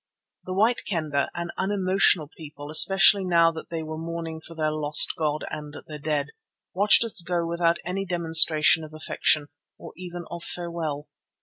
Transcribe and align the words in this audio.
The 0.45 0.55
White 0.55 0.81
Kendah, 0.87 1.29
an 1.35 1.51
unemotional 1.59 2.27
people 2.35 2.71
especially 2.71 3.23
now 3.23 3.53
when 3.53 3.65
they 3.69 3.83
were 3.83 3.99
mourning 3.99 4.41
for 4.41 4.55
their 4.55 4.71
lost 4.71 5.13
god 5.15 5.45
and 5.51 5.75
their 5.85 5.99
dead, 5.99 6.29
watched 6.73 7.03
us 7.03 7.21
go 7.21 7.45
without 7.45 7.77
any 7.85 8.03
demonstration 8.03 8.83
of 8.83 8.95
affection, 8.95 9.49
or 9.77 9.93
even 9.95 10.23
of 10.31 10.41
farewell. 10.43 11.07